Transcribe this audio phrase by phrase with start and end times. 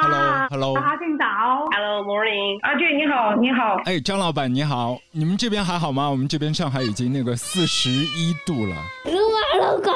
[0.00, 1.24] Hello，Hello，阿俊早
[1.70, 6.08] ，Hello morning，阿俊你好，你好，哎，张老板你好，你们这边还好吗？
[6.08, 8.74] 我们这边上海已经那个四十一度了。
[9.04, 9.92] 撸啊老狗，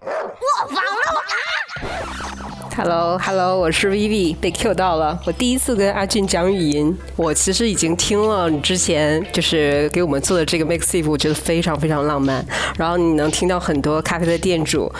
[0.00, 2.29] 我防了我。
[2.76, 5.18] Hello，Hello，我是 Vivi，被 Q 到了。
[5.26, 12.44] 我第一次跟阿俊讲语音，我其实已经听了你之前就是给我们做的这个 Mixtape，我觉得非常非常浪漫。
[12.78, 14.90] 然后你能听到很多咖啡的店主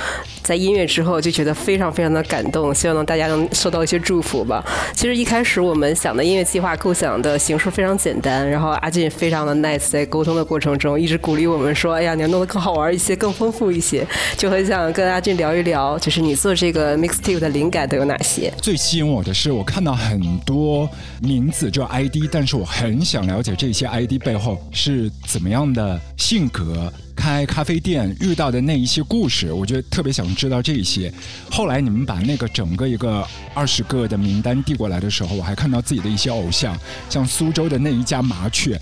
[0.42, 4.62] 在音乐之后就觉得非常非常的感动，希望能大家能收到一些祝福吧。
[4.92, 14.04] 其实一开始我们想的音乐计划构想的形式非常简单，然后阿俊非常的 nice，在沟通的过程中一直鼓励我们说：“哎呀，你要弄得更好玩一些，更丰富一些。”
[14.36, 17.70] 就很想跟阿俊聊一聊，就是你做这个 Mixtape 的灵。
[17.70, 18.52] 感都有哪些？
[18.60, 31.12] 最吸引我的是，我看到很多名字，就 ID，但是我很想了解这些 ID 背后是怎么样的性格，开咖啡店遇到的那一些故事，我觉得特别想知道这些。
[31.48, 36.76] 后来你们把那个整个一个二十个的名单递过来的时候，我还看到自己的一些偶像，
[37.08, 38.76] 像苏州的那一家麻雀。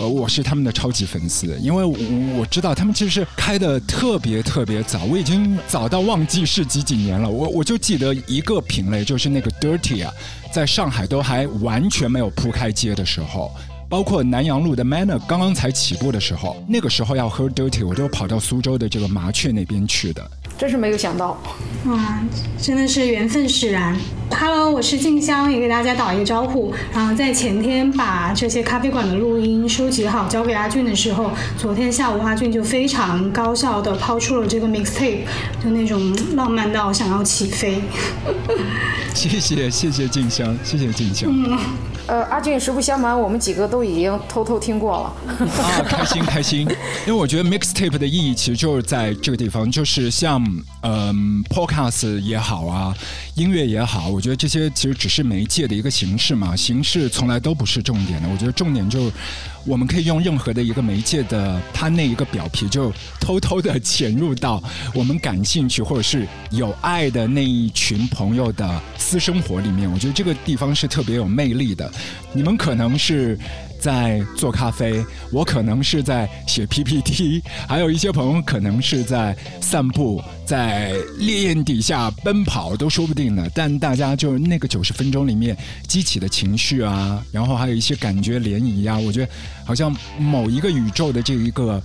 [0.00, 1.94] 呃，我是他们的超级粉丝，因为我
[2.38, 7.28] 我知道他们其实是开的特别特别早，我已经早到忘记是几几年了。
[7.28, 10.10] 我我就记得一个品类，就是那个 Dirty 啊，
[10.50, 13.54] 在上海都还完全没有铺开街的时候，
[13.90, 20.30] 包括南阳路的 Manner 刚刚才起步的时候，那个时候要喝 Dirty，我就跑到苏州的这个麻雀那边去的。
[20.60, 21.40] 真是没有想到，
[21.86, 22.20] 哇，
[22.60, 23.96] 真的是缘分使然。
[24.30, 26.70] Hello，我是静香，也给大家打一个招呼。
[26.92, 35.20] 然后在前天把这些咖啡馆的录音收集好交给阿俊的时候，昨天下午阿俊就非常高效的抛出了这个 mixtape，
[35.64, 37.80] 就那种浪漫到想要起飞。
[39.14, 41.28] 谢谢谢谢静香，谢谢静香。
[41.32, 41.58] 嗯，
[42.06, 45.36] 呃，阿俊实不相瞒，我们几个都已经偷偷听过了。
[45.38, 50.40] 啊，开心开心，因为我觉得 mixtape 的意义其实就是在这个地方，就是像。
[50.82, 52.96] 嗯，podcast 也好啊，
[53.34, 58.28] 音乐也好，我觉得这些其实只是媒介的一个形式嘛，形式从来都不是重点的。
[58.28, 59.12] 我觉得重点就是
[59.66, 64.62] 我们可以用任何的一个媒介的它那一个表皮，就偷偷的潜入到
[64.94, 69.90] 我们感兴趣或者是有爱的那一群朋友的私生活里面。
[69.90, 71.90] 我觉得这个地方是特别有魅力的。
[72.32, 73.38] 你们可能是。
[73.80, 83.46] 在做咖啡，我可能是在写 PPT，还有一些朋友可能是在散步，在烈焰底下奔跑都说不定呢。
[83.54, 85.56] 但大家就那个九十分钟里面
[85.88, 89.32] 激起的情绪啊，然后还有一些感觉涟漪啊，我觉得
[89.64, 91.82] 好像某一个宇宙的这一个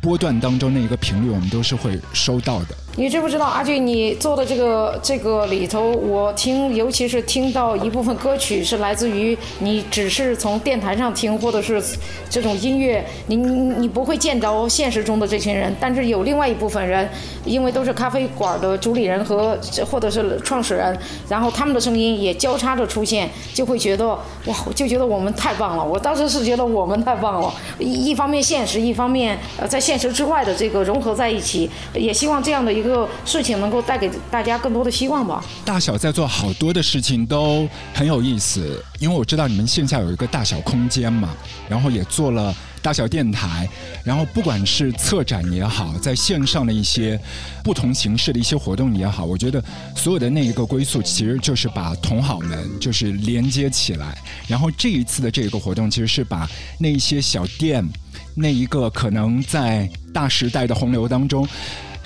[0.00, 2.76] 波段当中那一个频率，我们都是会收到的。
[2.98, 11.80] 你知不知道阿俊，你做的这个这个里头，我听，尤其是听到一部分歌曲是来自于你只是从电台上听，或者是
[12.28, 15.72] 这种音乐，你你不会见着现实中的这群人。
[15.78, 17.08] 但是有另外一部分人，
[17.44, 19.56] 因为都是咖啡馆的主理人和
[19.88, 20.98] 或者是创始人，
[21.28, 25.84] 然后他们的声音也交叉着出现，就会觉得哇，就觉得我们太棒了。
[25.84, 32.87] 我当时是觉得我们太棒了，一一方面现实，一方面呃在现实之外的这个融合在一起，也希望这样的一个。
[32.88, 35.44] 这个事情能够带给大家更多的希望吧。
[35.62, 41.36] 大小在做好多的事情都很有意思，因为我知道你们线下有一个大小空间嘛，
[41.68, 43.68] 然后也做了大小电台，
[44.02, 47.20] 然后不管是策展也好，在线上的一些
[47.62, 49.62] 不同形式的一些活动也好，我觉得
[49.94, 54.16] 所有的那一个归宿其实就是把同好们就是连接起来。
[54.46, 57.86] 然后这一次的这个活动其实是把那一些小店，
[58.34, 61.46] 那一个可能在大时代的洪流当中。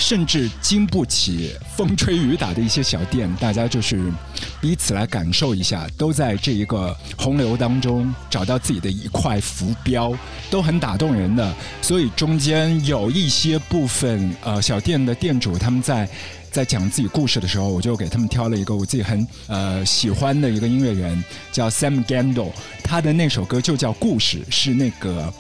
[0.03, 4.13] 甚至经不起风吹雨打的一些小店，大家就是
[4.61, 10.13] 彼此来感受一下，都在这一个洪流当中找到自己的一块浮标，
[10.51, 11.55] 都很打动人的。
[11.81, 16.07] 所以中间有一些部分，呃，小店的店主他们在
[16.51, 22.51] 在讲自己故事的时候，我就给他们挑了一个我自己很呃喜欢的一个音乐人，叫 Sam Gandol，
[22.83, 25.33] 他的那首歌就叫《故事》，是那个。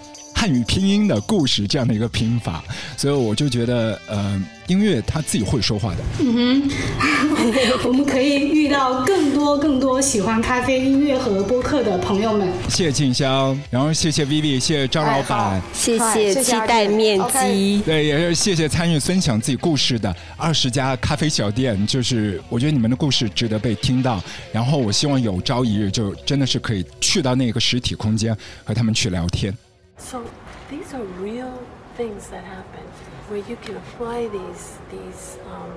[0.42, 2.64] 汉语拼音的故事这样的一个拼法，
[2.96, 5.98] 所以我就觉得，呃，音乐它自己会说话的。
[6.18, 12.48] 嗯哼， 我们可以遇到更多更多喜欢咖啡、音乐和播客的朋友们。
[12.68, 17.80] 谢谢静香，然后谢谢 Vivi，谢谢张老板，谢谢期待面积。
[17.86, 21.86] 对，也是谢谢参与分享自己故事的二十家咖啡小店。
[21.86, 24.20] 就是我觉得你们的故事值得被听到，
[24.52, 29.56] 然后我希望有朝一日就真的是可以去到那个实体空间和他们去聊天。
[29.96, 30.28] So
[30.70, 31.62] these are real
[31.96, 32.84] things that happen
[33.28, 35.72] where you can apply these these um,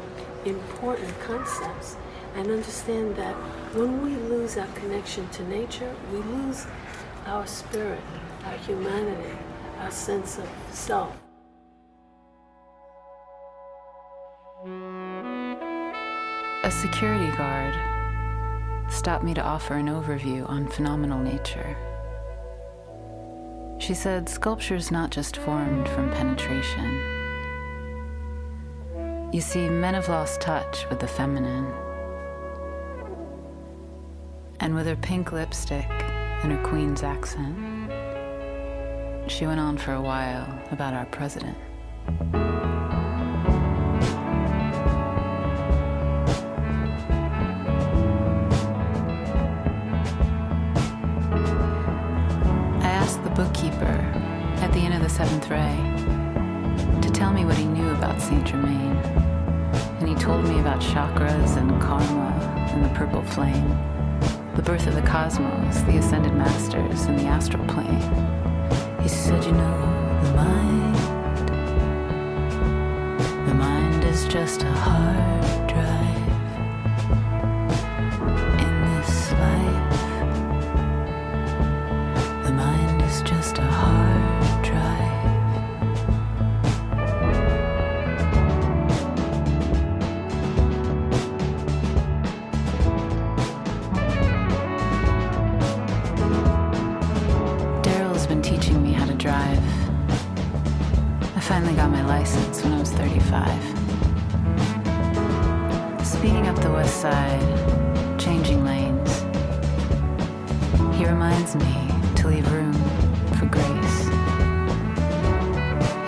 [0.45, 1.97] important concepts
[2.35, 3.35] and understand that
[3.75, 6.65] when we lose our connection to nature, we lose
[7.25, 8.01] our spirit,
[8.45, 9.37] our humanity,
[9.79, 11.15] our sense of self.
[16.63, 17.73] A security guard
[18.91, 21.75] stopped me to offer an overview on phenomenal nature.
[23.77, 27.01] She said sculpture's not just formed from penetration.
[29.31, 31.71] You see, men have lost touch with the feminine.
[34.59, 37.55] And with her pink lipstick and her queen's accent,
[39.29, 41.57] she went on for a while about our president.
[55.15, 55.77] Seventh ray
[57.01, 58.97] to tell me what he knew about Saint Germain.
[59.99, 62.33] And he told me about chakras and karma
[62.73, 63.69] and the purple flame,
[64.57, 68.01] the birth of the cosmos, the ascended masters, and the astral plane.
[69.01, 70.95] He said, You know, the mind,
[73.47, 75.34] the mind is just a hard
[101.45, 103.61] finally got my license when I was 35.
[106.03, 109.19] Speeding up the west side, changing lanes.
[110.97, 112.73] He reminds me to leave room
[113.37, 113.97] for grace.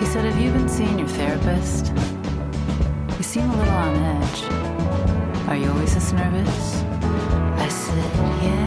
[0.00, 1.92] He said, Have you been seeing your therapist?
[3.16, 4.42] You seem a little on edge.
[5.48, 6.82] Are you always this nervous?
[7.62, 8.57] I said, Yeah.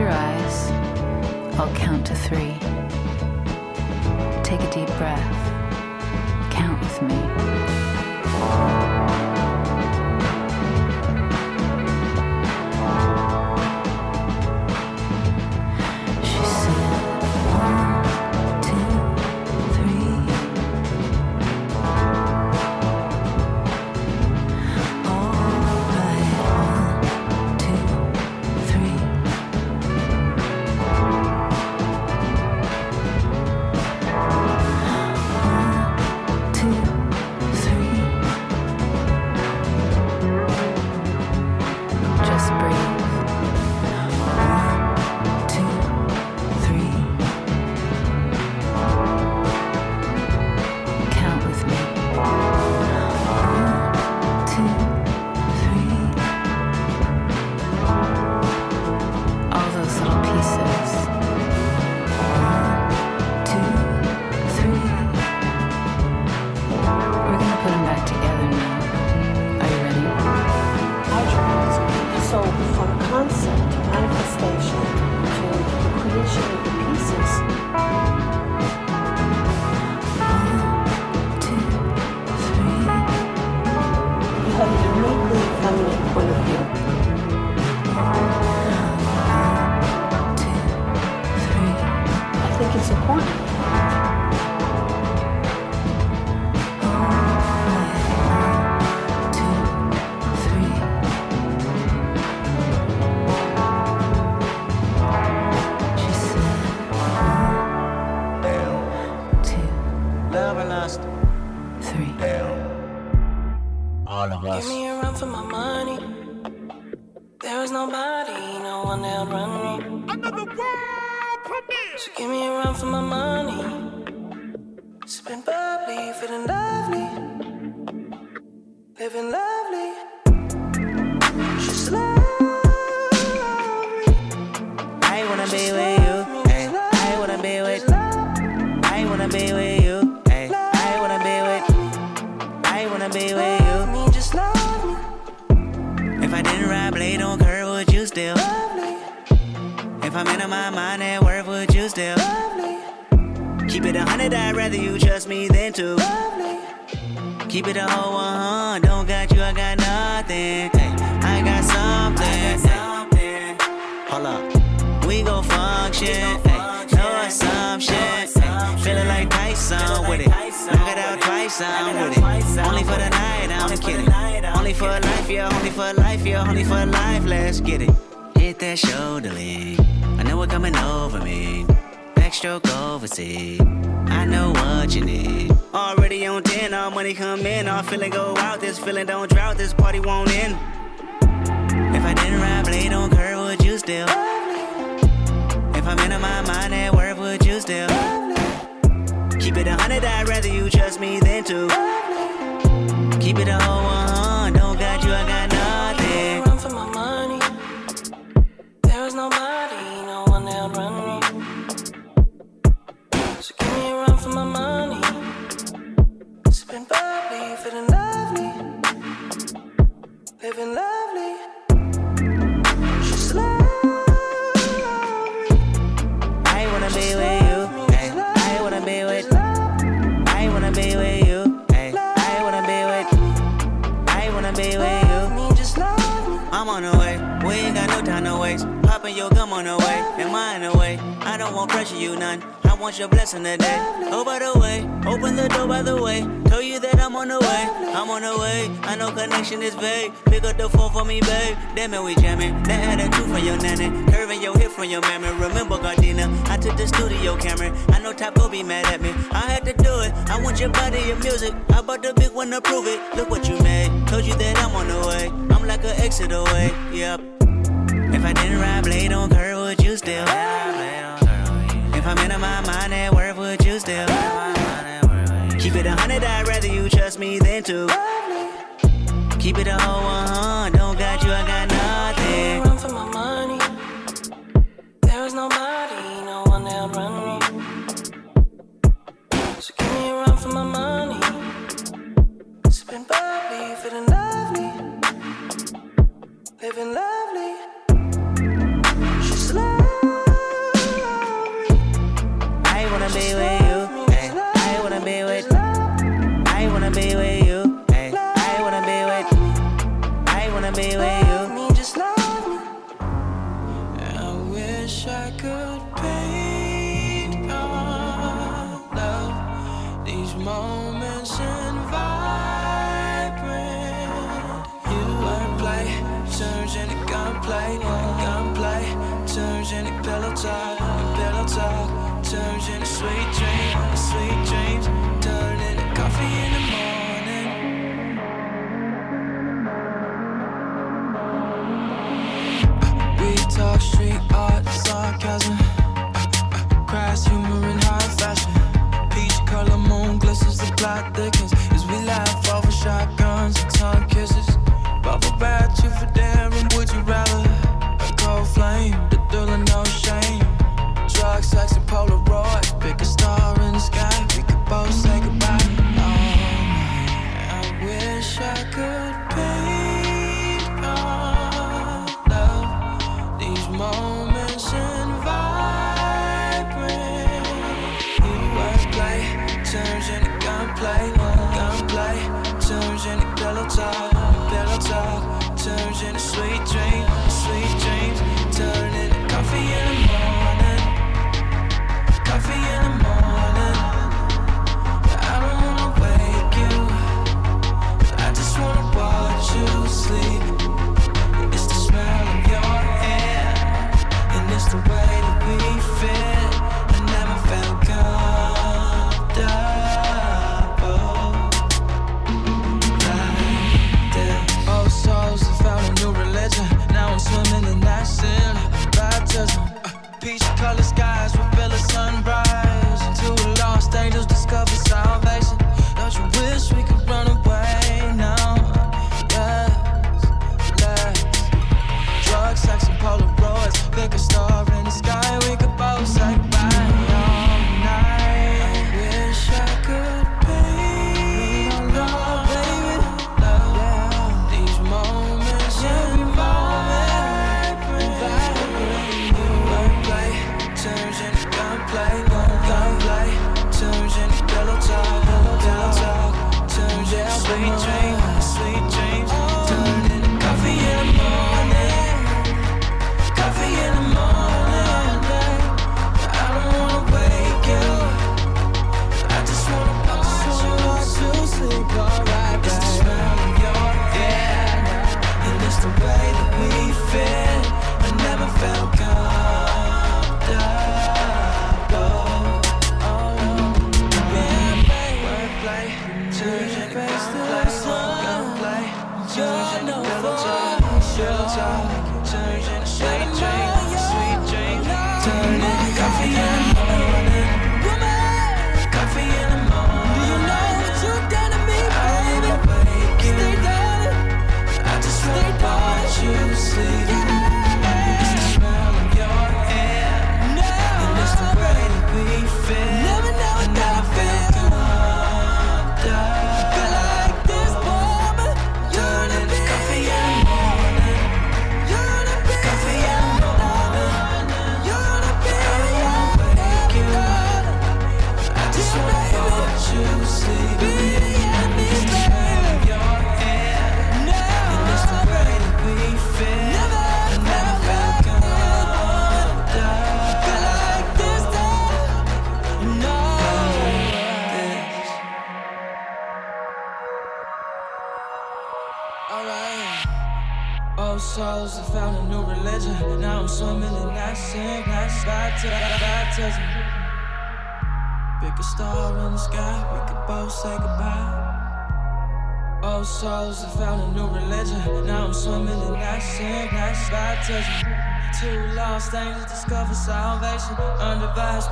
[0.00, 0.70] Your eyes.
[1.58, 2.54] I'll count to three.
[4.42, 6.50] Take a deep breath.
[6.50, 7.49] Count with me.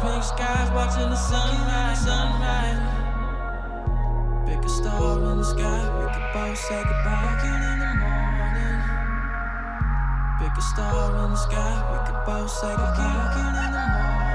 [0.01, 2.81] Pink skies, watching the sunrise, sunrise.
[4.47, 7.25] Pick a star in the sky, we could both say goodbye.
[7.27, 8.79] Walking in the morning.
[10.39, 13.19] Pick a star in the sky, we could both say goodbye.
[13.19, 14.29] Walking in the morning.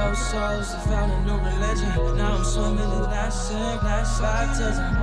[0.00, 2.16] Old souls have found a new religion.
[2.16, 4.94] Now I'm swimming in that sink, that's baptism.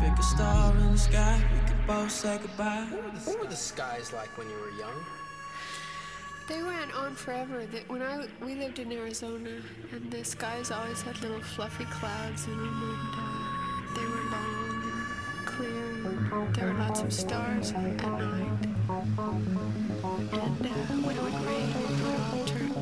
[0.00, 2.86] Pick a star in the sky, we could both say goodbye.
[3.24, 5.04] What were the skies like when you were young?
[6.46, 7.64] They went on forever.
[7.66, 9.50] That when I we lived in Arizona,
[9.92, 14.82] and the skies always had little fluffy clouds in them, and uh, they were long
[14.92, 16.52] and clear.
[16.52, 18.58] There were lots of stars at night.
[20.32, 20.74] And uh,
[21.06, 22.23] when it would rain,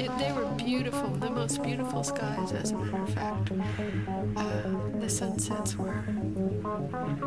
[0.02, 3.52] it they were beautiful, the most beautiful skies, as a matter of fact.
[4.36, 6.04] Uh, the sunsets were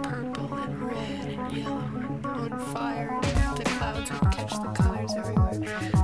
[0.03, 3.19] purple and red and yellow and on fire.
[3.23, 5.59] And the clouds would catch the colors everywhere.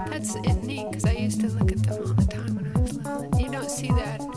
[0.10, 2.98] That's neat because I used to look at them all the time when I was
[2.98, 3.42] little.
[3.42, 4.31] You don't see that.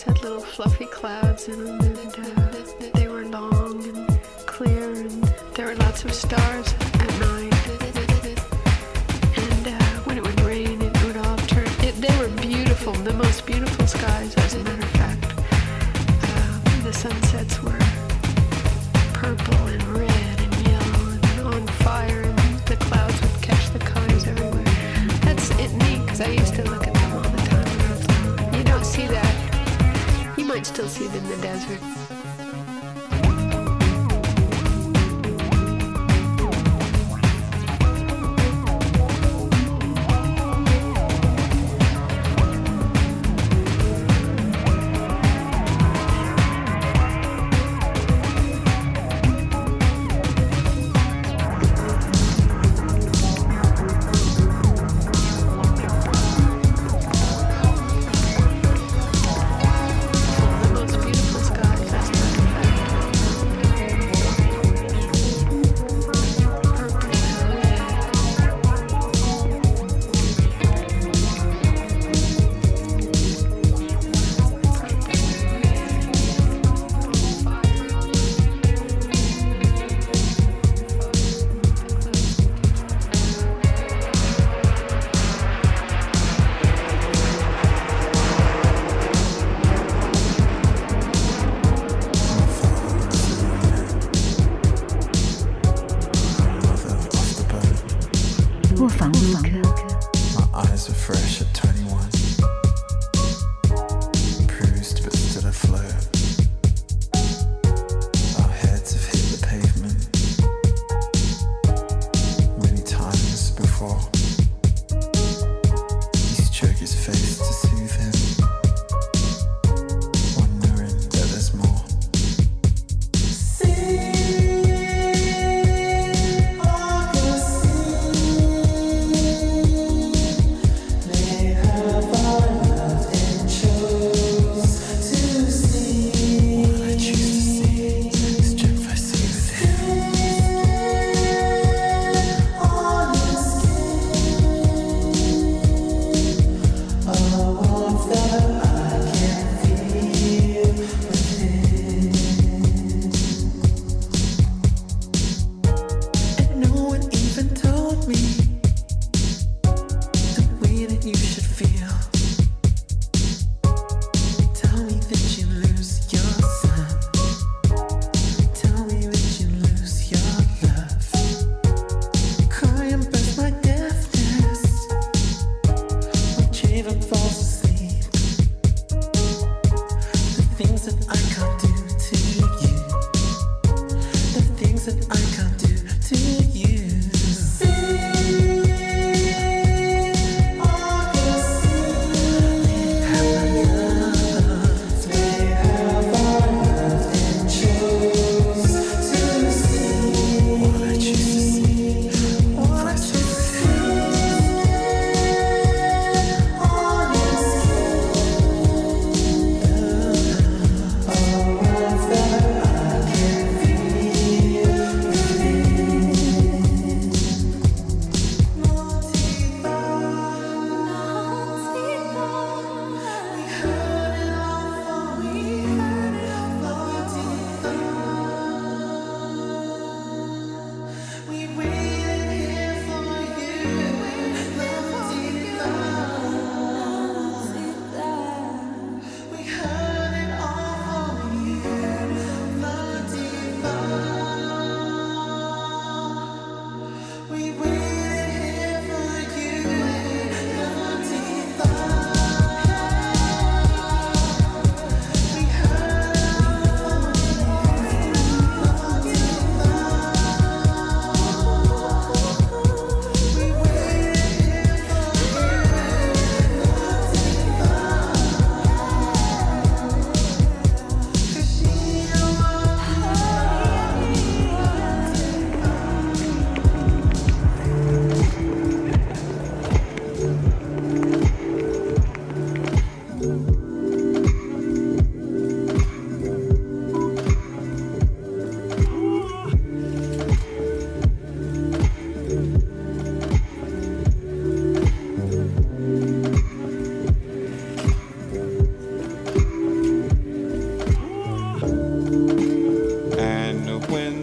[0.00, 5.22] Had little fluffy clouds in them, and uh, they were long and clear, and
[5.54, 6.61] there were lots of stars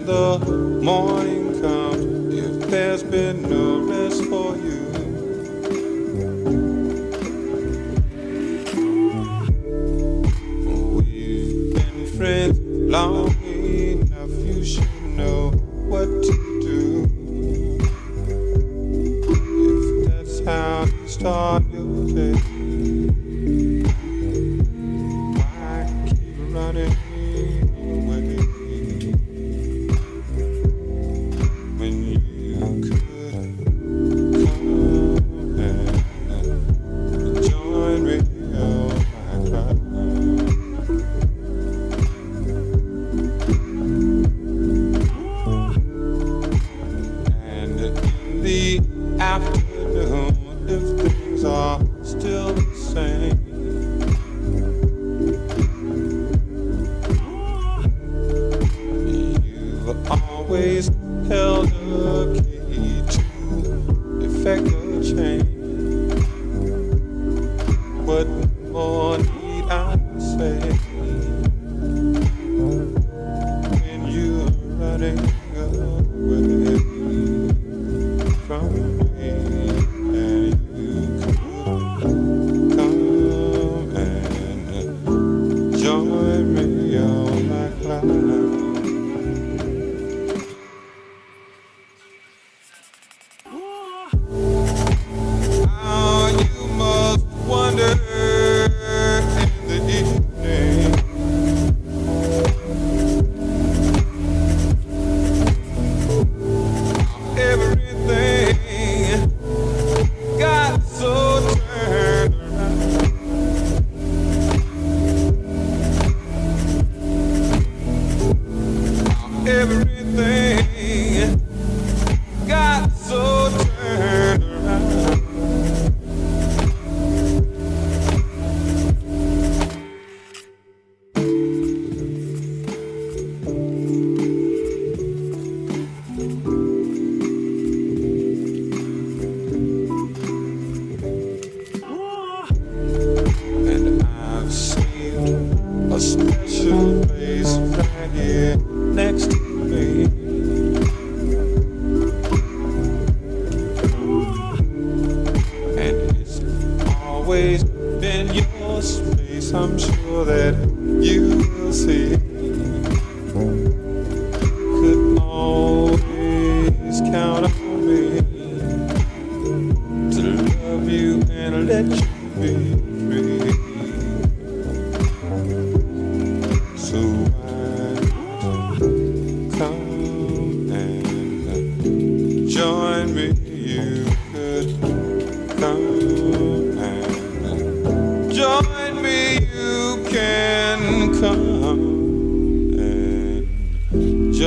[0.09, 0.39] the
[0.81, 1.38] morning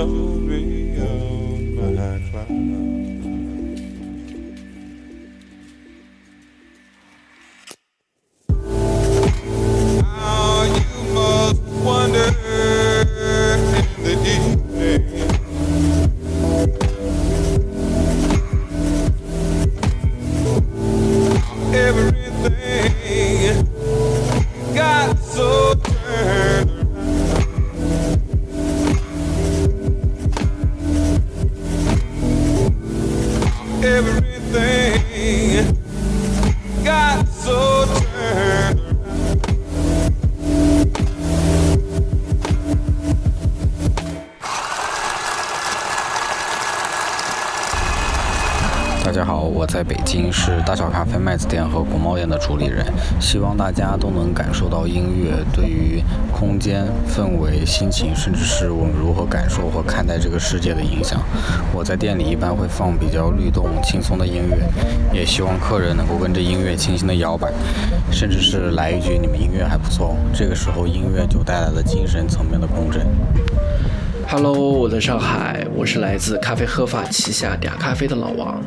[0.09, 0.32] you.
[53.33, 61.19] 希望大家都能感受到音乐对于空间、氛围、心情，甚至是我们如何感受和看待这个世界的影响。
[61.73, 64.59] 我在店里一般会放比较律动、轻松的音乐，
[65.15, 67.51] 也希望客人能够跟着音乐轻轻的摇摆，
[68.11, 73.07] 甚至是来一句“你们音乐还不错”，这个时候音乐就带来了精神层面的共振。
[74.29, 78.63] Hello，我在上海，我是来自咖啡喝法旗下嗲咖啡的老王。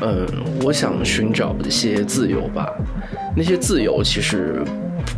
[0.00, 0.26] 嗯，
[0.64, 2.68] 我想寻找一些自由吧。
[3.38, 4.64] 那些自由其实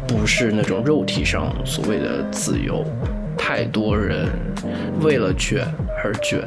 [0.06, 2.85] 不是那种肉体上所谓的自由，
[3.35, 4.28] 太多人
[5.00, 5.66] 为了卷
[6.04, 6.38] 而卷，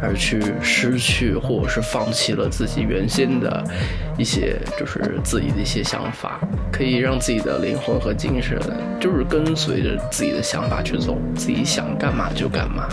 [0.00, 3.62] 而去失去或者是放弃了自己原先的
[4.16, 6.40] 一些就是自己的一些想法，
[6.72, 8.58] 可以让自己的灵魂和精神
[8.98, 12.88] 就是跟随着自己的想法去走，自己想干嘛就干嘛，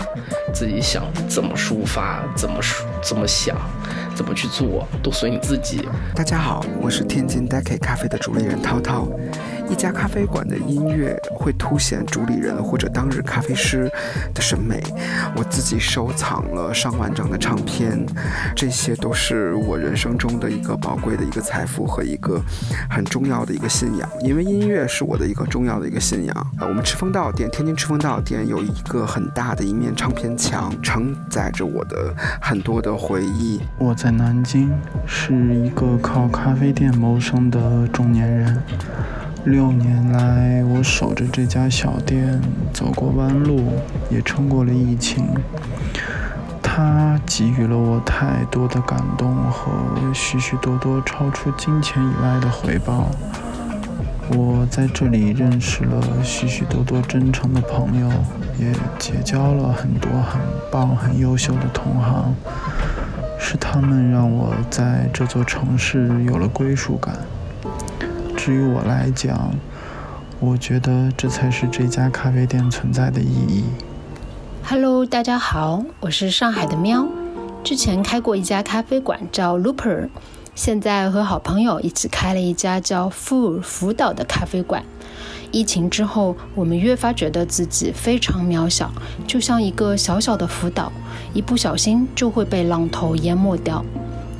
[0.52, 3.56] 自己想怎么抒发，怎么抒怎么想，
[4.16, 5.86] 怎么去做，都随你自己。
[6.14, 9.06] 大家好，我是天津 Decade 咖啡的主理人涛涛。
[9.68, 13.90] 一家咖啡馆的音乐会凸显主理人或者当日咖啡师
[14.34, 14.82] 的审美。
[15.36, 18.04] 我自己收藏了上万张的唱片，
[18.54, 22.40] 这些都是我人生中的一个宝贵的一个财富和一个
[22.88, 24.08] 很重要的一个信仰。
[24.22, 26.46] 因为音乐是我的一个重要的一个信仰。
[26.58, 33.60] 呃，我们赤峰道店，天津赤峰道店有一个很大的一面唱片墙，承载着我的很多的回忆。
[33.78, 34.72] 我在南京
[35.06, 38.62] 是一个靠咖啡店谋生的中年人。
[39.46, 43.62] 六年来，我守着这家小店，走过弯路，
[44.10, 45.24] 也撑过了疫情。
[46.60, 49.70] 它给予了我太多的感动和
[50.12, 53.06] 许许多多超出金钱以外的回报。
[54.30, 58.08] 我在这里认识了许许多多真诚的朋友，
[58.58, 60.40] 也结交了很多很
[60.72, 62.34] 棒、很优秀的同行。
[63.38, 67.14] 是他们让我在这座城市有了归属感。
[68.46, 69.50] 至于我来讲，
[70.38, 73.64] 我觉得这才是这家咖啡店存在的意义。
[74.62, 77.04] Hello，大家好，我是上海的喵。
[77.64, 80.10] 之前开过一家咖啡馆叫 Looper，
[80.54, 84.84] 现在和好朋友一起开了一家叫 Full 福岛的咖啡馆。
[85.50, 88.92] 疫情之后，我们越发觉得自己非常渺小，
[89.26, 90.92] 就像一个小小的福岛，
[91.34, 93.84] 一不小心就会被浪头淹没掉。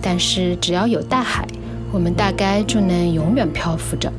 [0.01, 1.45] 但是只要有大海，
[1.97, 4.13] 我们大概就能永远漂浮着。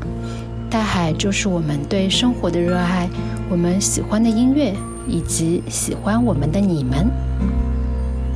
[0.68, 3.08] 大海就是我们对生活的热爱，
[3.52, 4.74] 我们喜欢的音乐，
[5.08, 7.08] 以及喜欢我们的你们。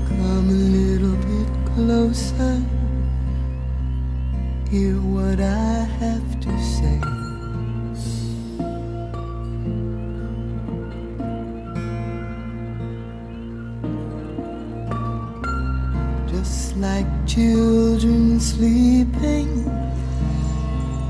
[0.08, 0.52] Come
[7.18, 7.21] a
[16.82, 19.64] like children sleeping,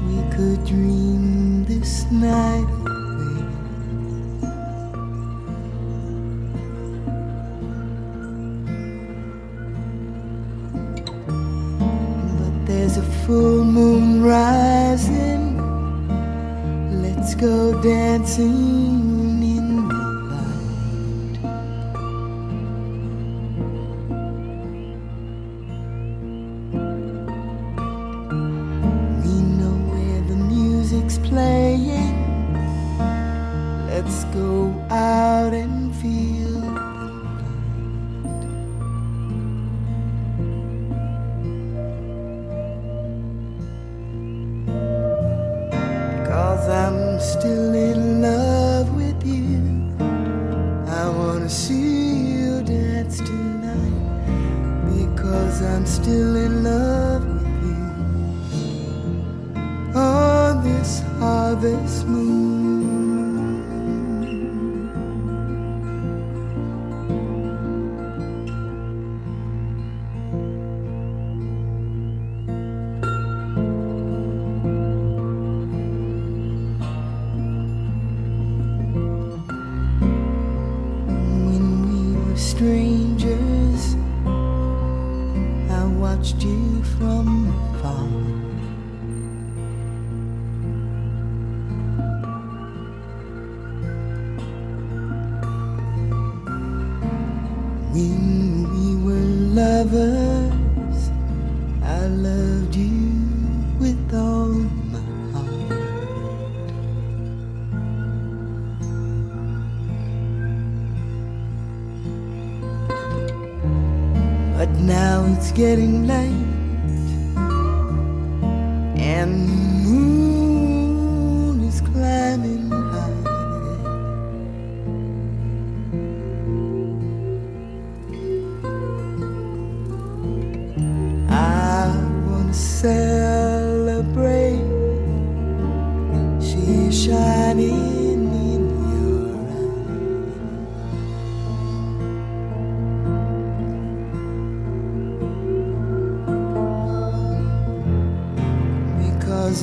[0.06, 3.42] we could dream this night away.
[12.38, 15.56] But there's a full moon rising.
[17.02, 19.11] Let's go dancing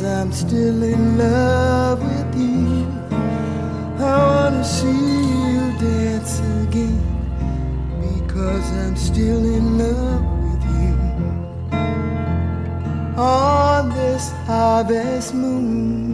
[0.05, 2.87] I'm still in love with you.
[3.99, 7.03] I wanna see you dance again
[8.01, 10.95] because I'm still in love with you.
[13.21, 16.08] On this harvest moon.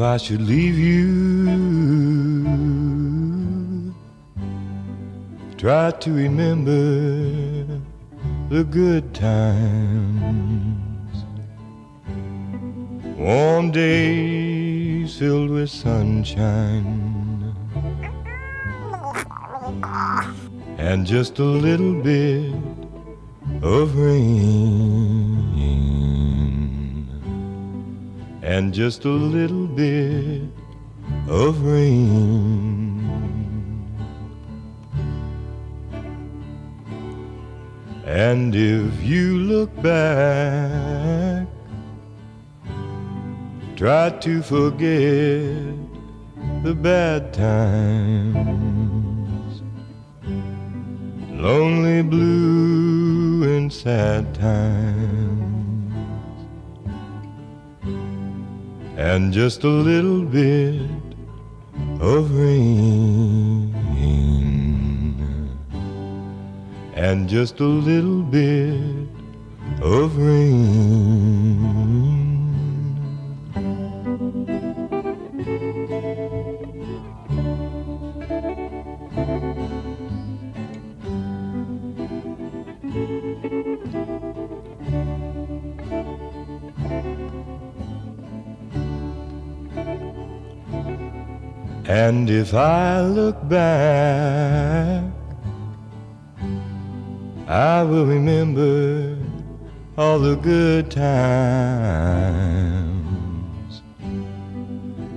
[0.00, 1.12] If I should leave you.
[5.58, 6.70] Try to remember
[8.48, 10.16] the good times.
[13.18, 17.54] Warm days filled with sunshine.
[20.78, 22.54] And just a little bit
[23.62, 25.10] of rain.
[28.42, 29.59] And just a little
[31.28, 32.90] of rain.
[38.04, 41.46] And if you look back,
[43.76, 45.54] try to forget
[46.64, 48.42] the bad times,
[51.30, 55.29] lonely, blue, and sad times,
[59.00, 60.82] and just a little bit
[62.00, 63.74] of rain
[66.94, 69.08] and just a little bit
[69.80, 71.79] of rain.
[92.20, 95.02] And if I look back
[97.48, 99.16] I will remember
[99.96, 101.80] all the good times.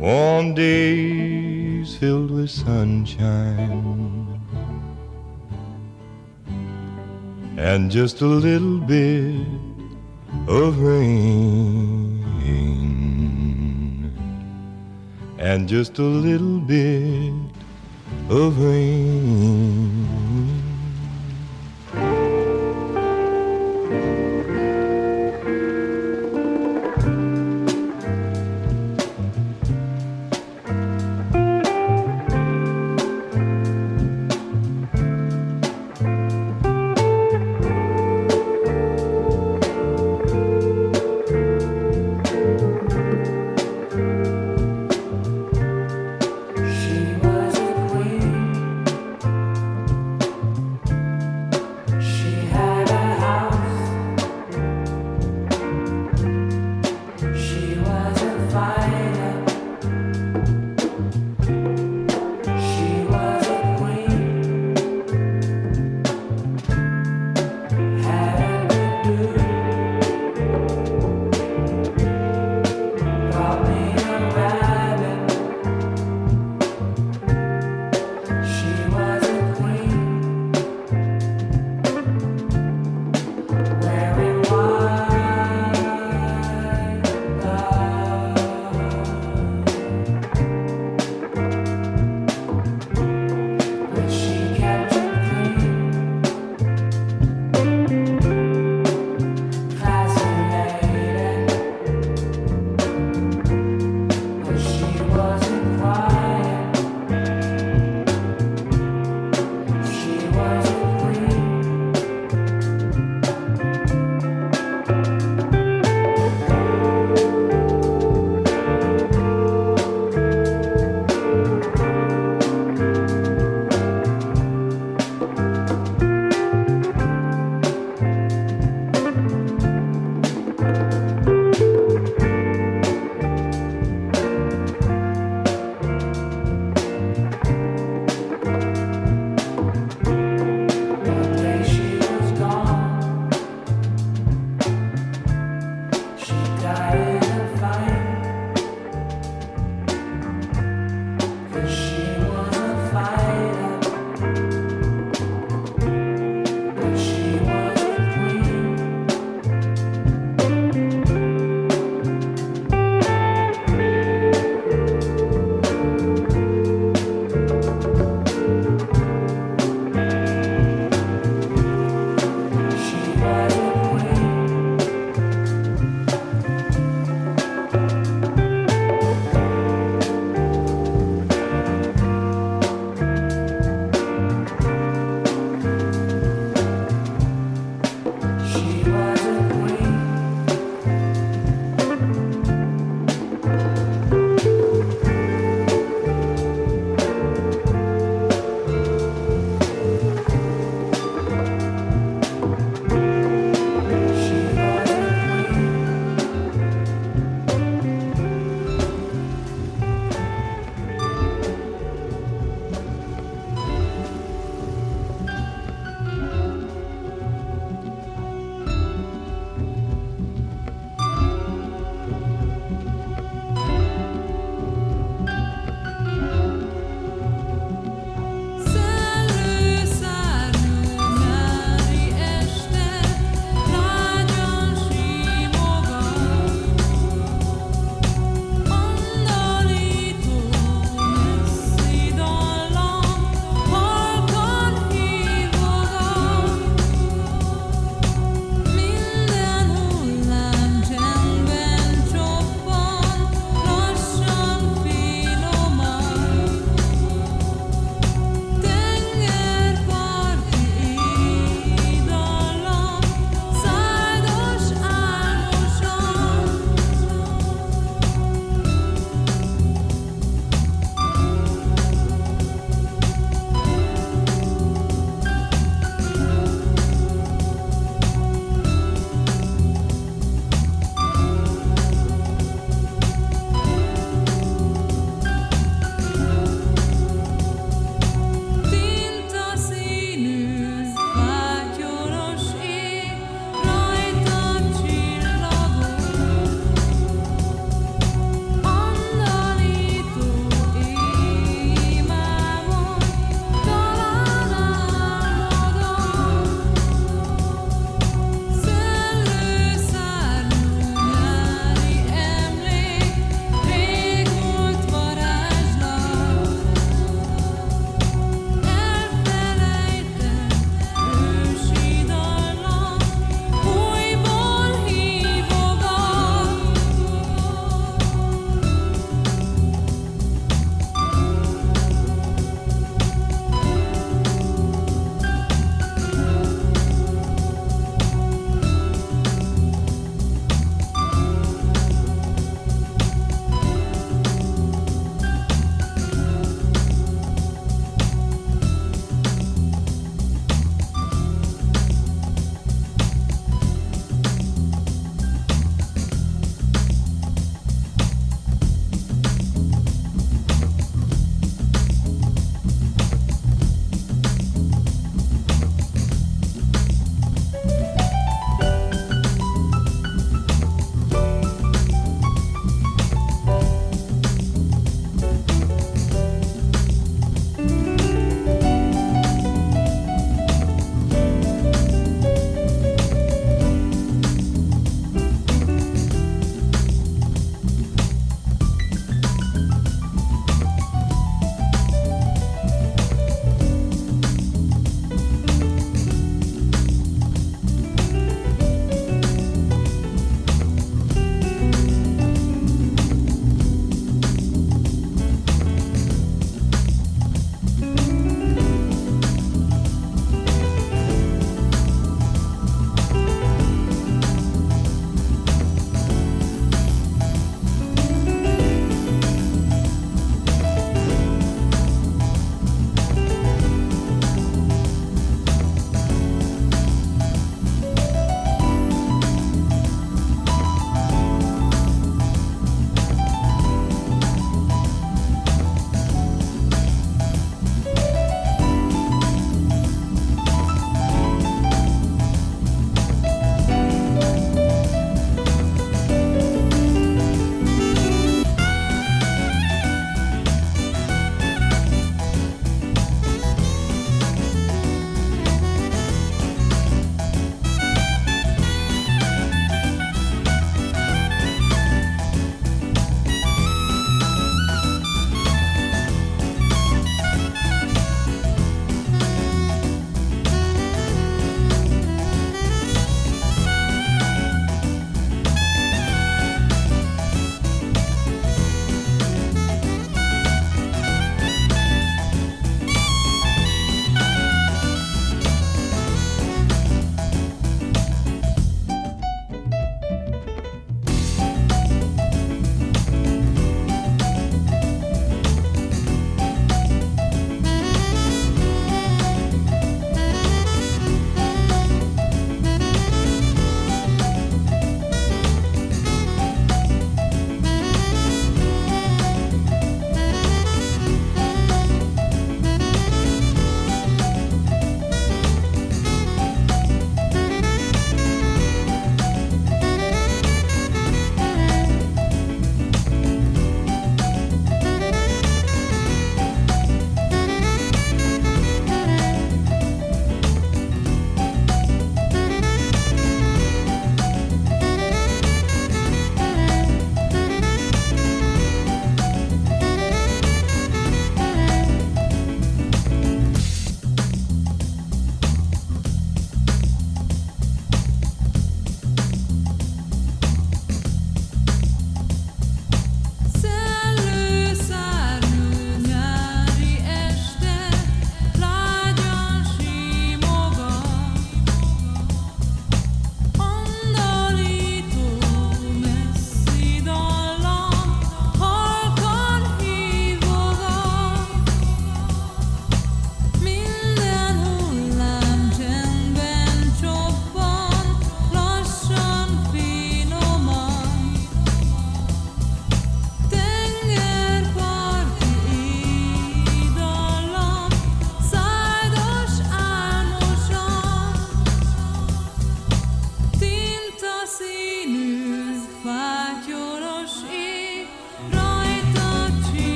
[0.00, 4.26] Warm days filled with sunshine.
[7.56, 9.46] And just a little bit
[10.48, 12.07] of rain.
[15.48, 17.32] And just a little bit
[18.28, 19.97] of rain.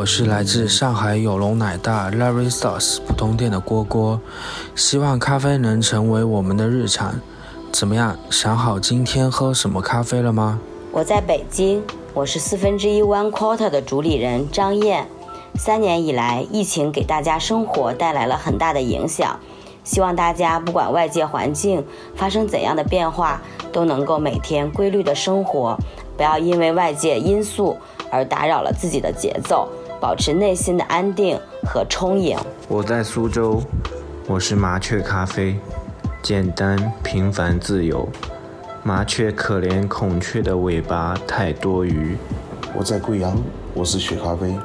[0.00, 4.18] 我是来自上海有龙奶大 Larry Sauce 普通店的锅锅，
[4.74, 7.20] 希望咖啡能成为我们的日常。
[7.70, 10.58] 怎么样，想好今天喝什么咖啡了吗？
[10.90, 11.82] 我在北京，
[12.14, 15.06] 我是四分之一 One Quarter 的主理人张燕。
[15.56, 19.38] 三年以来，疫情给大家生活带来了很大的影响，
[19.84, 21.84] 希望大家不管外界环境
[22.16, 25.76] 发生怎样的变化，都能够每天规律的生活，
[26.16, 27.76] 不要因为外界因素
[28.10, 29.68] 而打扰了自己的节奏，
[30.00, 32.38] 保持内心的安定和充盈。
[32.68, 33.62] 我在苏州，
[34.26, 35.60] 我是麻雀咖啡，
[36.22, 38.08] 简单平凡自由。
[38.82, 42.16] 麻雀可怜孔雀的尾巴太多余。
[42.74, 43.36] 我在贵阳，
[43.74, 44.56] 我是雪咖啡。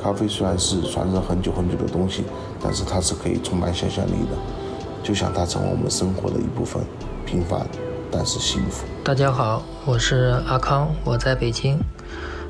[0.00, 2.22] 咖啡虽然是传承很久很久的东西，
[2.62, 4.38] 但是它是可以充满想象力的，
[5.02, 6.80] 就像它成为我们生活的一部分，
[7.24, 7.66] 平凡
[8.08, 8.86] 但是幸福。
[9.02, 11.76] 大家好，我是阿康，我在北京，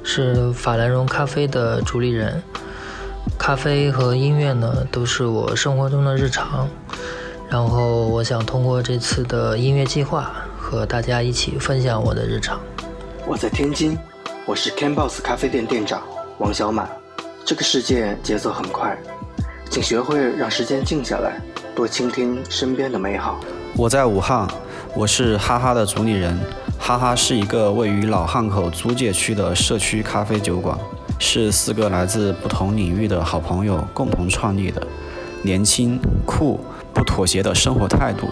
[0.08, 2.40] 是法兰绒咖啡的主理人。
[3.36, 6.68] 咖啡和音乐呢，都是我生活中的日常。
[7.50, 12.60] 然后我想通过这次的音乐计划，和大家一起分享我的日常。
[13.26, 13.98] 我在天津，
[14.46, 16.00] 我是 Canboss 咖啡店店长
[16.38, 16.88] 王小满。
[17.44, 18.96] 这个世界节奏很快，
[19.68, 21.40] 请学会让时间静下来，
[21.74, 23.40] 多倾听身边的美好。
[23.76, 24.48] 我在武汉，
[24.94, 26.38] 我是哈哈的主理人。
[26.78, 30.78] 哈哈是一个位于老汉口租界区的社区咖啡酒馆，
[31.18, 34.86] 是四个来自不同领域的好朋友共同创立的。
[35.42, 36.60] 年轻、酷、
[36.94, 38.28] 不妥协的生活态度，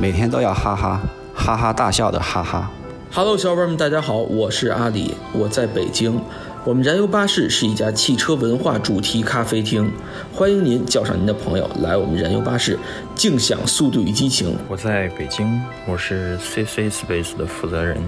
[0.00, 1.00] 每天都要哈哈
[1.34, 2.70] 哈哈大笑的哈哈。
[3.12, 6.20] Hello，小伙伴们，大家好，我是阿里，我在北京。
[6.66, 9.88] 我们燃油巴士是一家汽车文化主题咖啡厅，
[10.32, 12.76] 欢迎您叫上您的朋友来我们燃油巴士，
[13.14, 14.58] 静享速度与激情。
[14.68, 17.98] 我在北京，我是 CC Space 的负责人。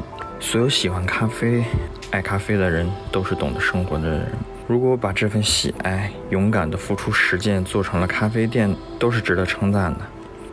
[0.40, 1.62] 所有喜欢咖啡、
[2.11, 4.26] 爱咖啡的人，都是懂得生活的人。
[4.66, 10.00] 如果把这份喜爱勇敢地付出实践，做成了咖啡店，都是值得称赞的。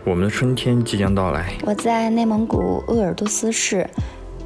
[0.04, 1.56] 我们的春天即将到来。
[1.64, 3.90] 我在内蒙古鄂尔多斯市，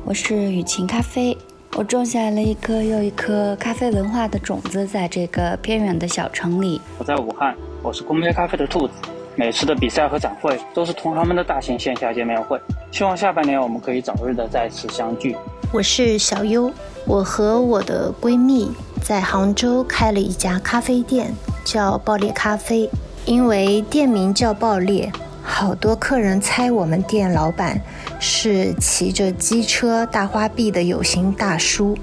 [0.05, 1.37] 我是雨晴咖啡。
[1.75, 6.81] 我种下了一颗又一颗咖啡文化的种子，在这个偏远的小城里。
[6.97, 8.93] 我在武汉，我是公杯咖啡的兔子。
[9.35, 12.59] 每次的比赛和展会都是同行们的大型线下见面会，
[12.91, 15.37] 希望下半年我们可以早日的再次相聚。
[15.71, 16.69] 我是小优，
[17.05, 18.69] 我和我的闺蜜
[19.01, 21.31] 在杭州开了一家咖啡店，
[21.63, 22.89] 叫爆裂咖啡。
[23.25, 25.11] 因为店名叫爆裂，
[25.51, 27.81] 好多客人猜我们店老板
[28.19, 31.97] 是骑着机车大花臂的有型大叔，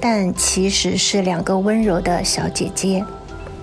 [0.00, 3.02] 但其实是两个温柔的小姐姐。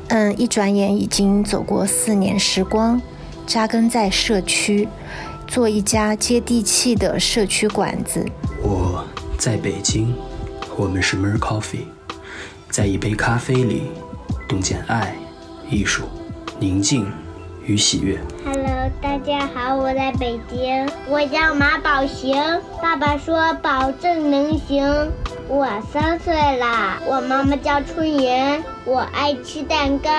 [0.08, 3.00] 嗯，一转眼已经走过四年时光，
[3.46, 4.88] 扎根在社区，
[5.46, 8.26] 做一家接地气的社区馆子。
[8.64, 9.06] 我
[9.38, 10.16] 在北京，
[10.76, 11.86] 我们是 Mer Coffee，
[12.70, 13.84] 在一杯咖啡里
[14.48, 15.14] 洞见爱、
[15.70, 16.04] 艺术、
[16.58, 17.06] 宁静
[17.66, 18.20] 与喜悦。
[18.46, 25.12] Hello，大家好，我在北京，我叫马宝行，爸爸说保证能行。
[25.48, 30.10] 我三岁啦，我妈妈叫春妍，我爱吃蛋糕，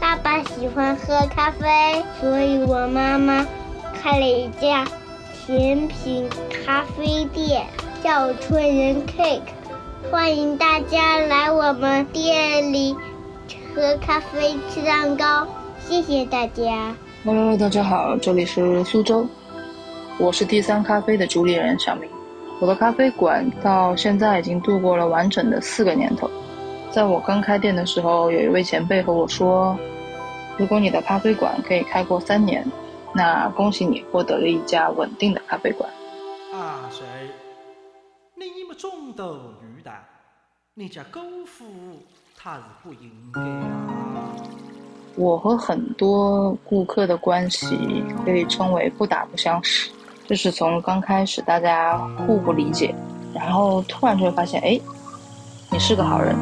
[0.00, 3.46] 爸爸喜欢喝咖啡，所以我妈妈
[4.00, 4.84] 开了一家
[5.34, 6.28] 甜品
[6.64, 7.66] 咖啡店，
[8.02, 9.40] 叫春妍 Cake，
[10.10, 12.96] 欢迎大家来我们店里
[13.74, 15.46] 喝咖啡、吃蛋糕，
[15.88, 16.94] 谢谢大家。
[17.24, 19.26] Hello，大家好，这里是苏州，
[20.18, 22.06] 我是第三咖啡的主理人小明。
[22.60, 26.30] 我的咖啡馆到现在已经度过了完整的四个年头。
[26.90, 29.78] 在我刚开店的时候，有一位前辈和我说，
[30.58, 32.70] 如果你的咖啡馆可以开过三年，
[33.14, 35.88] 那恭喜你获得了一家稳定的咖啡馆。
[36.52, 37.06] 阿水，
[38.34, 39.90] 你们种斗鱼的，
[40.74, 41.64] 你家功夫
[42.36, 44.34] 他是不应该啊。
[45.18, 49.90] 我和很多顾客的关系可以称为不打不相识。
[50.28, 52.94] 就是从刚开始大家互不理解，
[53.34, 54.78] 然后突然就会发现，哎，
[55.70, 56.36] 你是个好人，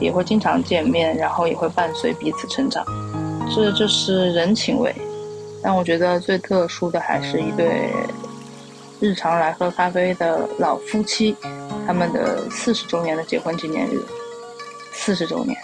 [0.00, 2.84] 也会经常见面，然后也会伴随彼此成长，
[3.54, 4.92] 这就是人情味。
[5.62, 7.92] 但我觉得最特殊的还是一对
[8.98, 11.36] 日常来喝咖啡的老夫妻，
[11.86, 14.02] 他们的四十周年的结婚纪念日，
[14.90, 15.56] 四十周年。